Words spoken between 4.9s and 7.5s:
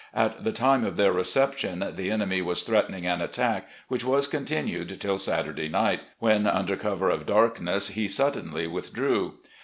till Saturday night, when under cover of